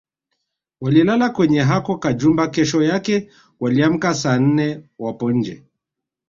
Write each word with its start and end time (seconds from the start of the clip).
Walilala 0.81 1.29
kwenye 1.29 1.61
hako 1.61 1.97
kajumba 1.97 2.47
kesho 2.47 2.83
yake 2.83 3.29
waliamka 3.59 4.13
saa 4.13 4.39
nne 4.39 4.83
wapo 4.99 5.31
nje 5.31 5.63